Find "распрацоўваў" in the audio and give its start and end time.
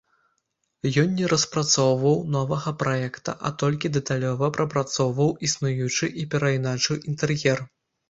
1.33-2.15